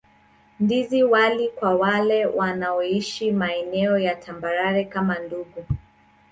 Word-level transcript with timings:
Ndizi 0.59 1.03
wali 1.03 1.49
kwa 1.49 1.75
wale 1.75 2.25
wanaoishi 2.25 3.31
maeneo 3.31 3.97
ya 3.97 4.15
tambarare 4.15 4.83
kama 4.85 5.19
Ndungu 5.19 5.65